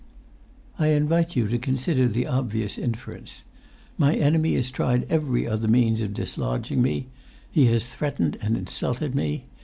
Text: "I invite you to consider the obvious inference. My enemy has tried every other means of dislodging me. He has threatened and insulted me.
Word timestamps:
"I 0.79 0.87
invite 0.87 1.35
you 1.35 1.47
to 1.47 1.59
consider 1.59 2.07
the 2.07 2.25
obvious 2.25 2.75
inference. 2.75 3.43
My 3.99 4.15
enemy 4.15 4.55
has 4.55 4.71
tried 4.71 5.05
every 5.11 5.47
other 5.47 5.67
means 5.67 6.01
of 6.01 6.15
dislodging 6.15 6.81
me. 6.81 7.09
He 7.51 7.67
has 7.67 7.93
threatened 7.93 8.39
and 8.41 8.57
insulted 8.57 9.13
me. 9.13 9.43